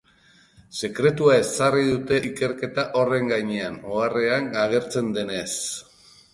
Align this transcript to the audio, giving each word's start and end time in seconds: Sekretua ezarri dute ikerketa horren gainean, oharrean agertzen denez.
Sekretua 0.87 1.35
ezarri 1.41 1.83
dute 1.89 2.19
ikerketa 2.31 2.87
horren 3.03 3.31
gainean, 3.35 3.79
oharrean 3.93 4.51
agertzen 4.67 5.17
denez. 5.21 5.49